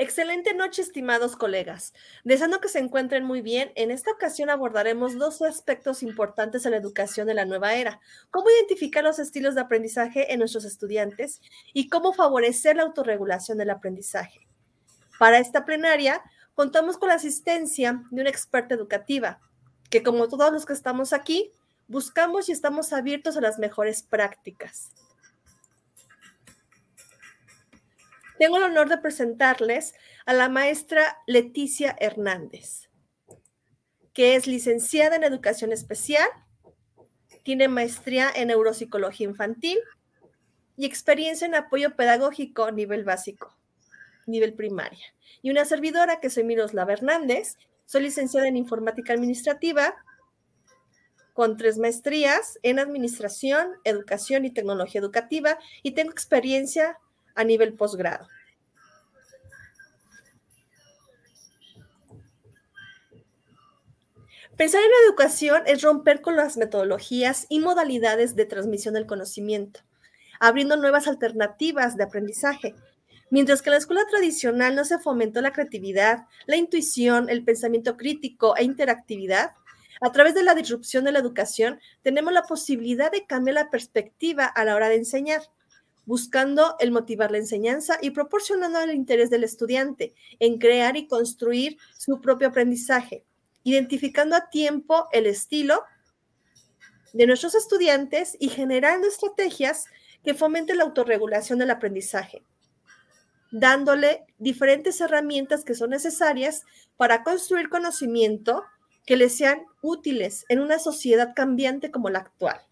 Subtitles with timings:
[0.00, 1.92] Excelente noche, estimados colegas.
[2.22, 6.76] Deseando que se encuentren muy bien, en esta ocasión abordaremos dos aspectos importantes en la
[6.76, 8.00] educación de la nueva era.
[8.30, 11.40] Cómo identificar los estilos de aprendizaje en nuestros estudiantes
[11.74, 14.46] y cómo favorecer la autorregulación del aprendizaje.
[15.18, 16.22] Para esta plenaria,
[16.54, 19.40] contamos con la asistencia de una experta educativa,
[19.90, 21.50] que como todos los que estamos aquí,
[21.88, 24.92] buscamos y estamos abiertos a las mejores prácticas.
[28.38, 32.88] Tengo el honor de presentarles a la maestra Leticia Hernández,
[34.12, 36.28] que es licenciada en Educación Especial,
[37.42, 39.78] tiene maestría en Neuropsicología Infantil
[40.76, 43.56] y experiencia en apoyo pedagógico nivel básico,
[44.26, 45.14] nivel primaria.
[45.42, 49.96] Y una servidora que soy Miroslava Hernández, soy licenciada en Informática Administrativa
[51.32, 56.98] con tres maestrías en Administración, Educación y Tecnología Educativa y tengo experiencia
[57.38, 58.28] a nivel posgrado.
[64.56, 69.80] Pensar en la educación es romper con las metodologías y modalidades de transmisión del conocimiento,
[70.40, 72.74] abriendo nuevas alternativas de aprendizaje.
[73.30, 77.96] Mientras que en la escuela tradicional no se fomentó la creatividad, la intuición, el pensamiento
[77.96, 79.52] crítico e interactividad,
[80.00, 84.44] a través de la disrupción de la educación tenemos la posibilidad de cambiar la perspectiva
[84.44, 85.42] a la hora de enseñar
[86.08, 91.76] buscando el motivar la enseñanza y proporcionando el interés del estudiante en crear y construir
[91.98, 93.26] su propio aprendizaje,
[93.62, 95.82] identificando a tiempo el estilo
[97.12, 99.84] de nuestros estudiantes y generando estrategias
[100.24, 102.42] que fomenten la autorregulación del aprendizaje,
[103.50, 106.62] dándole diferentes herramientas que son necesarias
[106.96, 108.64] para construir conocimiento
[109.04, 112.67] que les sean útiles en una sociedad cambiante como la actual.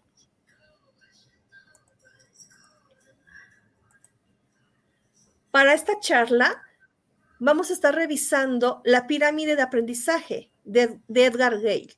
[5.57, 6.61] Para esta charla
[7.39, 11.97] vamos a estar revisando la pirámide de aprendizaje de, Edgar Gale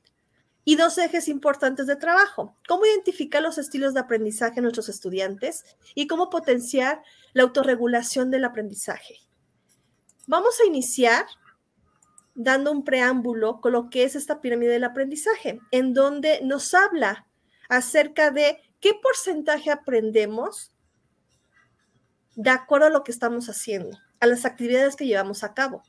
[0.64, 5.76] y dos ejes importantes de trabajo, cómo identificar los estilos de aprendizaje en nuestros estudiantes
[5.94, 7.02] y cómo potenciar
[7.34, 9.16] la autorregulación del aprendizaje.
[10.26, 11.26] Vamos a iniciar
[12.34, 17.26] dando un preámbulo con lo que es esta pirámide del aprendizaje, en donde nos habla
[17.68, 20.72] acerca de qué porcentaje aprendemos
[22.36, 25.82] de acuerdo a lo que estamos haciendo, a las actividades que llevamos a cabo.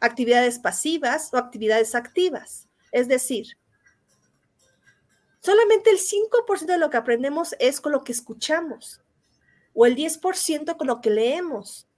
[0.00, 2.68] Actividades pasivas o actividades activas.
[2.90, 3.46] Es decir,
[5.40, 9.00] solamente el 5% de lo que aprendemos es con lo que escuchamos
[9.74, 11.88] o el 10% con lo que leemos.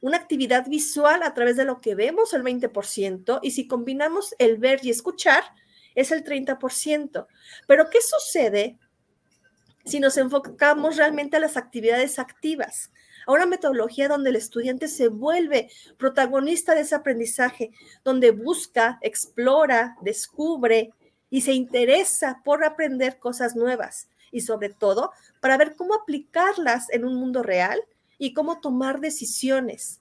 [0.00, 4.58] Una actividad visual a través de lo que vemos, el 20%, y si combinamos el
[4.58, 5.44] ver y escuchar,
[5.94, 7.26] es el 30%.
[7.66, 8.78] Pero ¿qué sucede
[9.84, 12.90] si nos enfocamos realmente a las actividades activas,
[13.26, 17.70] a una metodología donde el estudiante se vuelve protagonista de ese aprendizaje,
[18.02, 20.92] donde busca, explora, descubre
[21.30, 27.04] y se interesa por aprender cosas nuevas y sobre todo para ver cómo aplicarlas en
[27.04, 27.80] un mundo real
[28.18, 30.00] y cómo tomar decisiones.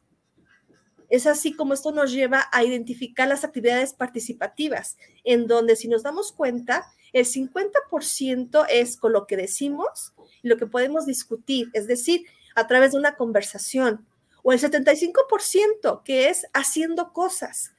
[1.10, 6.02] Es así como esto nos lleva a identificar las actividades participativas, en donde si nos
[6.02, 11.88] damos cuenta, el 50% es con lo que decimos y lo que podemos discutir, es
[11.88, 12.26] decir,
[12.56, 14.06] a través de una conversación,
[14.42, 17.72] o el 75% que es haciendo cosas,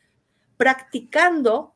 [0.56, 1.74] practicando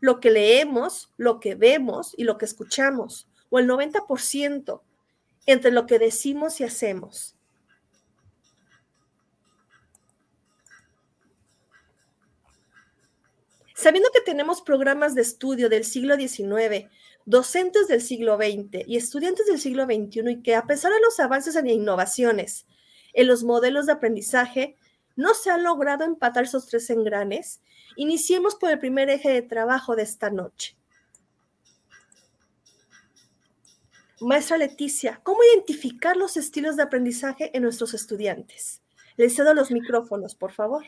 [0.00, 4.80] lo que leemos, lo que vemos y lo que escuchamos, o el 90%
[5.46, 7.36] entre lo que decimos y hacemos.
[13.74, 16.90] Sabiendo que tenemos programas de estudio del siglo XIX,
[17.26, 21.18] docentes del siglo XX y estudiantes del siglo XXI y que a pesar de los
[21.20, 22.66] avances en innovaciones
[23.12, 24.76] en los modelos de aprendizaje,
[25.16, 27.60] no se ha logrado empatar esos tres engranes,
[27.96, 30.76] iniciemos por el primer eje de trabajo de esta noche.
[34.20, 38.82] Maestra Leticia, ¿cómo identificar los estilos de aprendizaje en nuestros estudiantes?
[39.16, 40.84] Les cedo los micrófonos, por favor.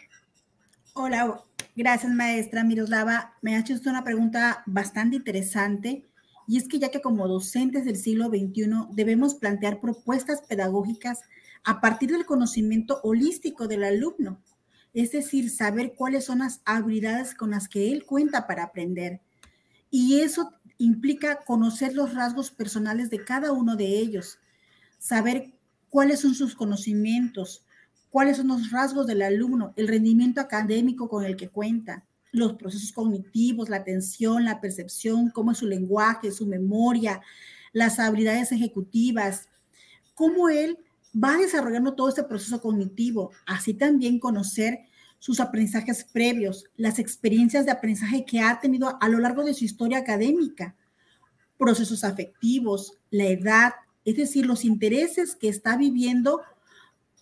[0.94, 1.43] Hola,
[1.75, 3.32] Gracias, maestra Miroslava.
[3.40, 6.05] Me ha hecho usted una pregunta bastante interesante
[6.46, 11.20] y es que ya que como docentes del siglo XXI debemos plantear propuestas pedagógicas
[11.64, 14.40] a partir del conocimiento holístico del alumno,
[14.94, 19.20] es decir, saber cuáles son las habilidades con las que él cuenta para aprender.
[19.90, 24.38] Y eso implica conocer los rasgos personales de cada uno de ellos,
[24.98, 25.52] saber
[25.88, 27.64] cuáles son sus conocimientos,
[28.10, 32.93] cuáles son los rasgos del alumno, el rendimiento académico con el que cuenta, los procesos
[32.93, 37.20] cognitivos, la atención, la percepción, cómo es su lenguaje, su memoria,
[37.73, 39.49] las habilidades ejecutivas,
[40.14, 40.79] cómo él
[41.14, 44.81] va desarrollando todo este proceso cognitivo, así también conocer
[45.19, 49.64] sus aprendizajes previos, las experiencias de aprendizaje que ha tenido a lo largo de su
[49.64, 50.75] historia académica,
[51.58, 53.73] procesos afectivos, la edad,
[54.05, 56.40] es decir, los intereses que está viviendo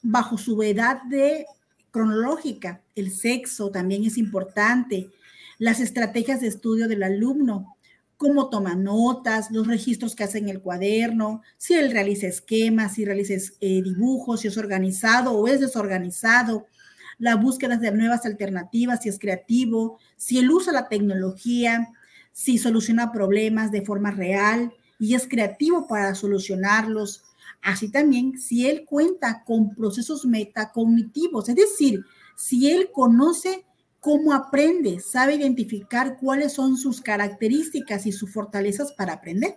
[0.03, 1.45] bajo su edad de
[1.91, 2.83] cronológica.
[2.95, 5.11] El sexo también es importante,
[5.59, 7.77] las estrategias de estudio del alumno,
[8.17, 13.05] cómo toma notas, los registros que hace en el cuaderno, si él realiza esquemas, si
[13.05, 16.67] realiza eh, dibujos, si es organizado o es desorganizado,
[17.19, 21.89] la búsqueda de nuevas alternativas, si es creativo, si él usa la tecnología,
[22.33, 27.23] si soluciona problemas de forma real y es creativo para solucionarlos.
[27.62, 32.05] Así también si él cuenta con procesos metacognitivos, es decir,
[32.37, 33.67] si él conoce
[34.01, 39.57] cómo aprende, sabe identificar cuáles son sus características y sus fortalezas para aprender.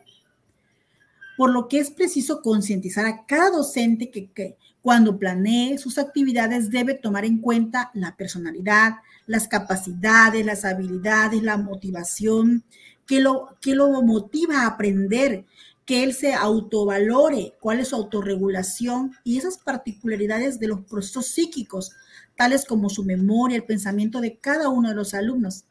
[1.38, 6.94] Por lo que es preciso concientizar a cada docente que, cuando planee sus actividades debe
[6.94, 8.96] tomar en cuenta la personalidad,
[9.28, 12.66] las capacidades, las habilidades, la motivación,
[13.08, 15.46] lo, que lo motiva a aprender,
[15.86, 21.92] que él se autovalore, cuál es su autorregulación y esas particularidades de los procesos psíquicos,
[22.36, 25.66] tales como su memoria, el pensamiento de cada uno de los alumnos.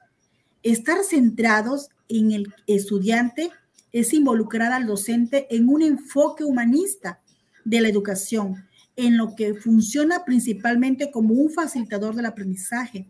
[0.62, 3.50] Estar centrados en el estudiante
[3.92, 7.20] es involucrar al docente en un enfoque humanista
[7.64, 8.66] de la educación
[8.96, 13.06] en lo que funciona principalmente como un facilitador del aprendizaje.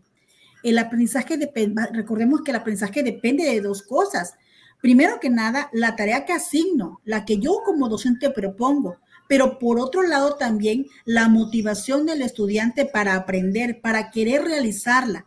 [0.63, 4.35] El aprendizaje depende, recordemos que el aprendizaje depende de dos cosas.
[4.83, 8.97] Primero que nada, la tarea que asigno, la que yo como docente propongo,
[9.29, 15.25] pero por otro lado también la motivación del estudiante para aprender, para querer realizarla.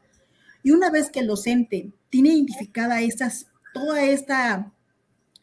[0.62, 4.74] Y una vez que el docente tiene identificada estas, toda esta,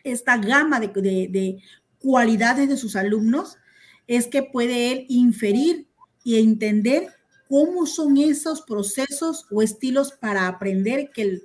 [0.03, 1.57] esta gama de, de, de
[1.97, 3.57] cualidades de sus alumnos,
[4.05, 5.87] es que puede él inferir
[6.23, 7.07] y entender
[7.49, 11.43] cómo son esos procesos o estilos para aprender que el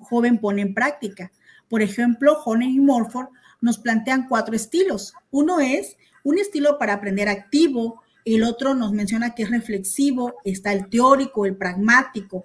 [0.00, 1.30] joven pone en práctica.
[1.70, 3.28] Por ejemplo, Honey y Morford
[3.62, 5.14] nos plantean cuatro estilos.
[5.30, 10.72] Uno es un estilo para aprender activo, el otro nos menciona que es reflexivo, está
[10.72, 12.44] el teórico, el pragmático,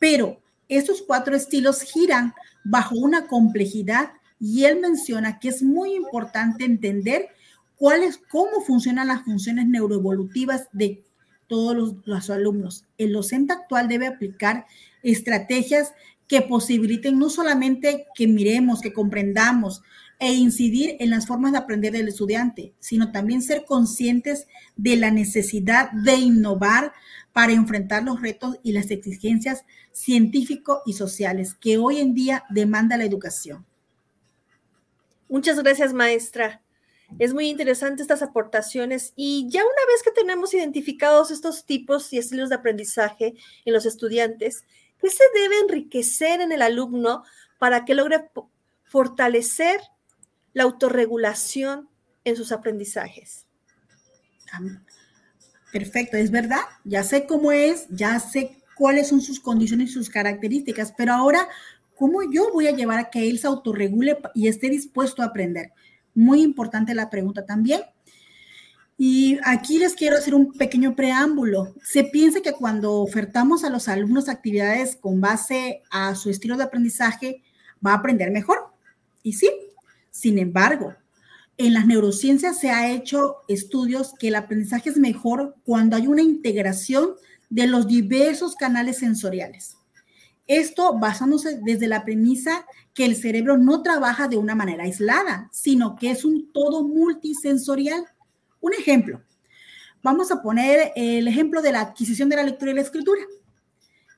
[0.00, 2.34] pero estos cuatro estilos giran
[2.64, 7.28] bajo una complejidad y él menciona que es muy importante entender
[7.76, 11.04] cuáles, cómo funcionan las funciones neuroevolutivas de
[11.46, 12.86] todos los, alumnos.
[12.96, 14.64] El docente actual debe aplicar
[15.02, 15.92] estrategias
[16.32, 19.82] que posibiliten no solamente que miremos, que comprendamos
[20.18, 25.10] e incidir en las formas de aprender del estudiante, sino también ser conscientes de la
[25.10, 26.94] necesidad de innovar
[27.34, 32.96] para enfrentar los retos y las exigencias científicos y sociales que hoy en día demanda
[32.96, 33.66] la educación.
[35.28, 36.62] Muchas gracias, maestra.
[37.18, 42.16] Es muy interesante estas aportaciones y ya una vez que tenemos identificados estos tipos y
[42.16, 43.34] estilos de aprendizaje
[43.66, 44.64] en los estudiantes,
[45.02, 47.24] ¿qué se debe enriquecer en el alumno
[47.58, 48.30] para que logre
[48.84, 49.80] fortalecer
[50.52, 51.88] la autorregulación
[52.24, 53.46] en sus aprendizajes?
[55.72, 60.10] Perfecto, es verdad, ya sé cómo es, ya sé cuáles son sus condiciones y sus
[60.10, 61.48] características, pero ahora,
[61.96, 65.72] ¿cómo yo voy a llevar a que él se autorregule y esté dispuesto a aprender?
[66.14, 67.80] Muy importante la pregunta también.
[69.04, 71.74] Y aquí les quiero hacer un pequeño preámbulo.
[71.82, 76.62] Se piensa que cuando ofertamos a los alumnos actividades con base a su estilo de
[76.62, 77.42] aprendizaje,
[77.84, 78.60] va a aprender mejor.
[79.24, 79.50] Y sí,
[80.12, 80.94] sin embargo,
[81.58, 86.22] en las neurociencias se ha hecho estudios que el aprendizaje es mejor cuando hay una
[86.22, 87.14] integración
[87.50, 89.78] de los diversos canales sensoriales.
[90.46, 95.96] Esto basándose desde la premisa que el cerebro no trabaja de una manera aislada, sino
[95.96, 98.06] que es un todo multisensorial.
[98.62, 99.20] Un ejemplo,
[100.04, 103.20] vamos a poner el ejemplo de la adquisición de la lectura y la escritura.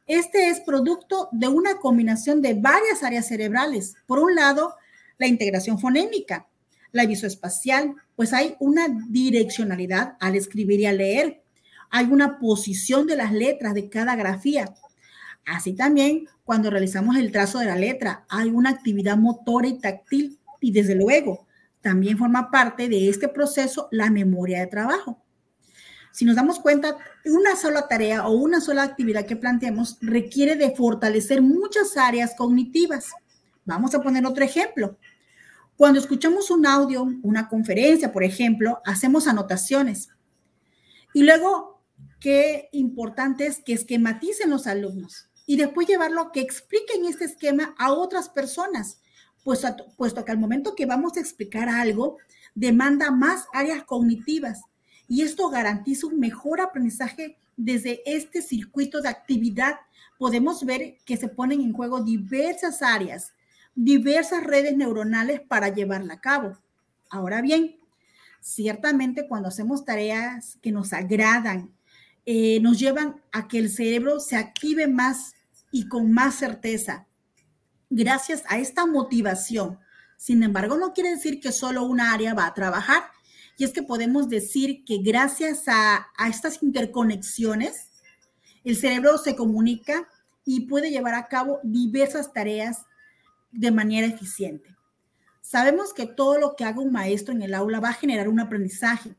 [0.06, 3.94] Este es producto de una combinación de varias áreas cerebrales.
[4.06, 4.74] Por un lado,
[5.16, 6.46] la integración fonémica,
[6.92, 11.42] la visoespacial, pues hay una direccionalidad al escribir y al leer.
[11.90, 14.74] Hay una posición de las letras de cada grafía.
[15.46, 20.38] Así también, cuando realizamos el trazo de la letra, hay una actividad motora y táctil
[20.60, 21.46] y desde luego,
[21.84, 25.22] también forma parte de este proceso la memoria de trabajo.
[26.12, 30.74] Si nos damos cuenta, una sola tarea o una sola actividad que planteamos requiere de
[30.74, 33.10] fortalecer muchas áreas cognitivas.
[33.66, 34.96] Vamos a poner otro ejemplo.
[35.76, 40.08] Cuando escuchamos un audio, una conferencia, por ejemplo, hacemos anotaciones.
[41.12, 41.82] Y luego,
[42.18, 47.92] qué importante es que esquematicen los alumnos y después llevarlo que expliquen este esquema a
[47.92, 49.02] otras personas,
[49.44, 52.18] puesto, puesto que al momento que vamos a explicar algo,
[52.54, 54.62] demanda más áreas cognitivas
[55.06, 59.74] y esto garantiza un mejor aprendizaje desde este circuito de actividad.
[60.18, 63.32] Podemos ver que se ponen en juego diversas áreas,
[63.74, 66.58] diversas redes neuronales para llevarla a cabo.
[67.10, 67.76] Ahora bien,
[68.40, 71.70] ciertamente cuando hacemos tareas que nos agradan,
[72.26, 75.34] eh, nos llevan a que el cerebro se active más
[75.70, 77.06] y con más certeza,
[77.90, 79.78] gracias a esta motivación.
[80.16, 83.02] Sin embargo, no quiere decir que solo una área va a trabajar.
[83.56, 87.90] Y es que podemos decir que gracias a, a estas interconexiones,
[88.64, 90.08] el cerebro se comunica
[90.44, 92.84] y puede llevar a cabo diversas tareas
[93.52, 94.74] de manera eficiente.
[95.40, 98.40] Sabemos que todo lo que haga un maestro en el aula va a generar un
[98.40, 99.14] aprendizaje,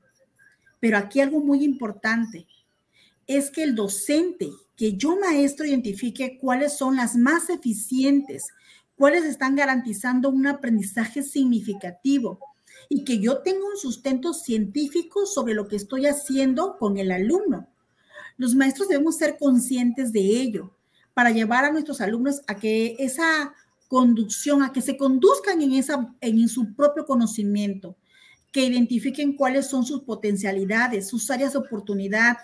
[0.80, 2.48] pero aquí algo muy importante
[3.28, 8.48] es que el docente, que yo maestro identifique cuáles son las más eficientes,
[8.96, 12.40] cuáles están garantizando un aprendizaje significativo
[12.90, 17.68] y que yo tenga un sustento científico sobre lo que estoy haciendo con el alumno.
[18.38, 20.76] Los maestros debemos ser conscientes de ello
[21.14, 23.54] para llevar a nuestros alumnos a que esa
[23.88, 27.96] conducción, a que se conduzcan en, esa, en su propio conocimiento,
[28.52, 32.38] que identifiquen cuáles son sus potencialidades, sus áreas de oportunidad,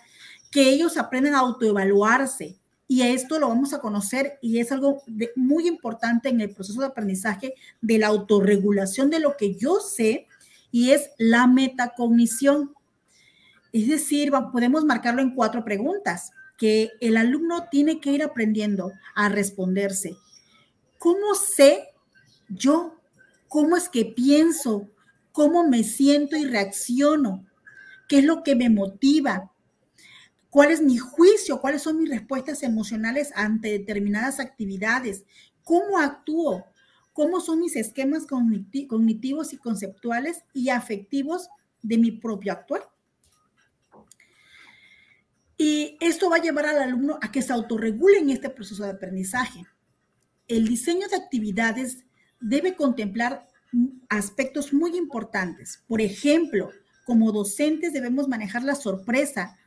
[0.52, 2.58] que ellos aprendan a autoevaluarse.
[2.88, 5.02] Y esto lo vamos a conocer y es algo
[5.38, 10.28] muy importante en el proceso de aprendizaje de la autorregulación de lo que yo sé
[10.72, 12.74] y es la metacognición.
[13.72, 19.30] Es decir, podemos marcarlo en cuatro preguntas que el alumno tiene que ir aprendiendo a
[19.30, 20.18] responderse.
[21.00, 21.88] ¿Cómo sé
[22.50, 23.00] yo?
[23.48, 24.90] ¿Cómo es que pienso?
[25.32, 27.46] ¿Cómo me siento y reacciono?
[28.10, 29.51] ¿Qué es lo que me motiva?
[30.52, 35.24] Cuál es mi juicio, cuáles son mis respuestas emocionales ante determinadas actividades,
[35.64, 36.66] cómo actúo,
[37.14, 41.50] cómo son mis esquemas cognitivos y conceptuales y afectivos
[41.82, 42.84] de mi propio actuar.
[45.58, 48.90] Y esto va a llevar al alumno a que se autorregule en este proceso de
[48.90, 49.66] aprendizaje.
[50.48, 52.04] El diseño de actividades
[52.42, 53.48] debe contemplar
[54.10, 55.82] aspectos muy importantes.
[55.88, 56.72] Por ejemplo,
[57.06, 59.58] como docentes debemos manejar la sorpresa,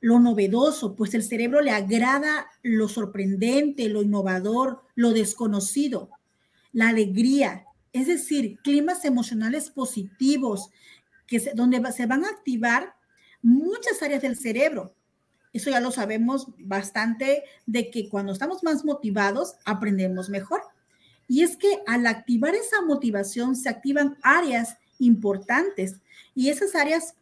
[0.00, 6.10] lo novedoso, pues el cerebro le agrada lo sorprendente, lo innovador, lo desconocido,
[6.72, 10.70] la alegría, es decir, climas emocionales positivos,
[11.26, 12.94] que donde se van a activar
[13.42, 14.94] muchas áreas del cerebro.
[15.52, 20.60] Eso ya lo sabemos bastante de que cuando estamos más motivados aprendemos mejor.
[21.28, 25.96] Y es que al activar esa motivación se activan áreas importantes
[26.34, 27.14] y esas áreas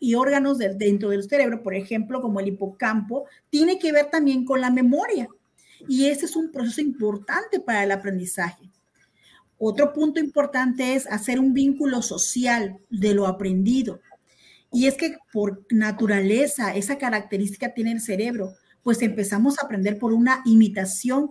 [0.00, 4.60] y órganos dentro del cerebro, por ejemplo, como el hipocampo, tiene que ver también con
[4.60, 5.28] la memoria.
[5.88, 8.68] Y ese es un proceso importante para el aprendizaje.
[9.58, 14.00] Otro punto importante es hacer un vínculo social de lo aprendido.
[14.72, 18.52] Y es que por naturaleza, esa característica tiene el cerebro,
[18.82, 21.30] pues empezamos a aprender por una imitación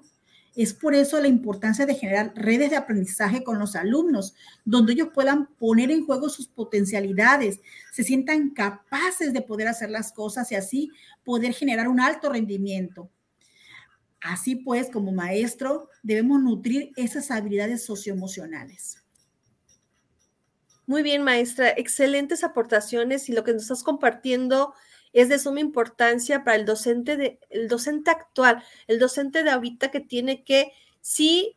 [0.63, 4.33] es por eso la importancia de generar redes de aprendizaje con los alumnos,
[4.65, 7.59] donde ellos puedan poner en juego sus potencialidades,
[7.91, 10.91] se sientan capaces de poder hacer las cosas y así
[11.23, 13.11] poder generar un alto rendimiento.
[14.19, 19.03] Así pues, como maestro, debemos nutrir esas habilidades socioemocionales.
[20.87, 21.69] Muy bien, maestra.
[21.69, 24.73] Excelentes aportaciones y lo que nos estás compartiendo
[25.21, 29.89] es de suma importancia para el docente, de, el docente actual, el docente de ahorita
[29.89, 31.55] que tiene que sí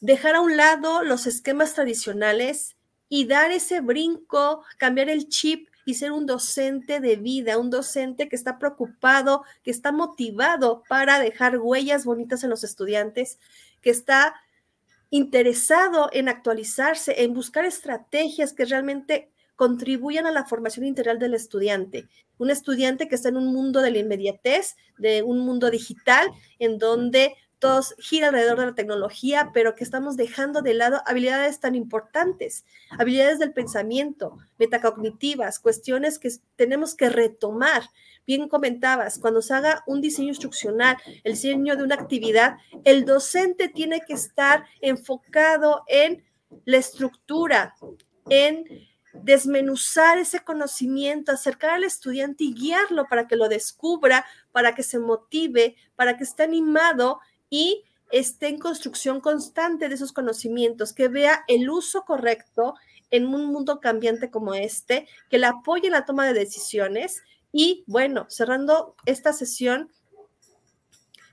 [0.00, 2.76] dejar a un lado los esquemas tradicionales
[3.08, 8.28] y dar ese brinco, cambiar el chip y ser un docente de vida, un docente
[8.28, 13.40] que está preocupado, que está motivado para dejar huellas bonitas en los estudiantes,
[13.82, 14.36] que está
[15.10, 22.08] interesado en actualizarse, en buscar estrategias que realmente contribuyan a la formación integral del estudiante.
[22.38, 26.78] Un estudiante que está en un mundo de la inmediatez, de un mundo digital, en
[26.78, 31.74] donde todos gira alrededor de la tecnología, pero que estamos dejando de lado habilidades tan
[31.74, 37.82] importantes, habilidades del pensamiento, metacognitivas, cuestiones que tenemos que retomar.
[38.26, 43.68] Bien comentabas, cuando se haga un diseño instruccional, el diseño de una actividad, el docente
[43.68, 46.24] tiene que estar enfocado en
[46.64, 47.74] la estructura,
[48.28, 48.66] en
[49.22, 54.98] desmenuzar ese conocimiento, acercar al estudiante y guiarlo para que lo descubra, para que se
[54.98, 57.20] motive, para que esté animado
[57.50, 62.74] y esté en construcción constante de esos conocimientos, que vea el uso correcto
[63.10, 67.22] en un mundo cambiante como este, que le apoye en la toma de decisiones.
[67.52, 69.90] Y bueno, cerrando esta sesión,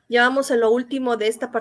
[0.08, 1.52] llevamos en lo último de esta,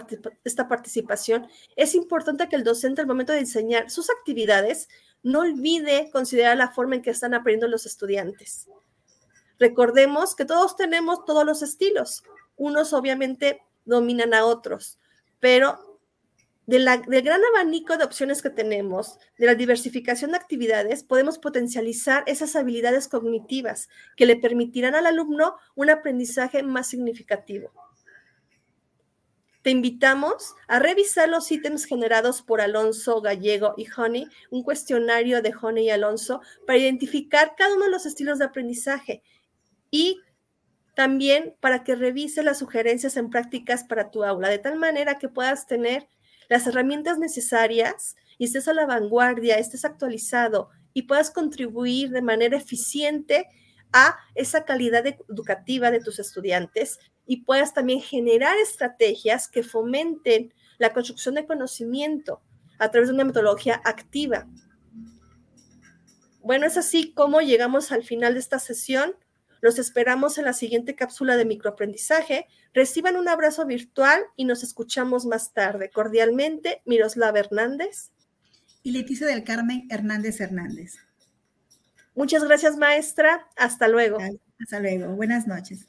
[0.45, 4.89] esta participación, es importante que el docente al momento de diseñar sus actividades
[5.23, 8.69] no olvide considerar la forma en que están aprendiendo los estudiantes.
[9.59, 12.25] Recordemos que todos tenemos todos los estilos.
[12.57, 14.99] Unos obviamente dominan a otros,
[15.41, 16.01] pero
[16.67, 22.55] del gran abanico de opciones que tenemos, de la diversificación de actividades, podemos potencializar esas
[22.55, 27.73] habilidades cognitivas que le permitirán al alumno un aprendizaje más significativo.
[29.63, 35.55] Te invitamos a revisar los ítems generados por Alonso, Gallego y Honey, un cuestionario de
[35.61, 39.23] Honey y Alonso, para identificar cada uno de los estilos de aprendizaje
[39.91, 40.21] y
[40.95, 45.29] también para que revise las sugerencias en prácticas para tu aula, de tal manera que
[45.29, 46.09] puedas tener
[46.49, 52.57] las herramientas necesarias y estés a la vanguardia, estés actualizado y puedas contribuir de manera
[52.57, 53.47] eficiente
[53.93, 60.93] a esa calidad educativa de tus estudiantes y puedas también generar estrategias que fomenten la
[60.93, 62.41] construcción de conocimiento
[62.79, 64.47] a través de una metodología activa.
[66.41, 69.15] Bueno, es así como llegamos al final de esta sesión.
[69.61, 72.49] Los esperamos en la siguiente cápsula de microaprendizaje.
[72.75, 75.91] Reciban un abrazo virtual y nos escuchamos más tarde.
[75.91, 78.11] Cordialmente, Miroslava Hernández.
[78.83, 80.97] Y Leticia del Carmen Hernández Hernández.
[82.17, 83.47] Muchas gracias, maestra.
[83.57, 84.19] Hasta luego.
[84.61, 85.15] Hasta luego.
[85.15, 85.89] Buenas noches.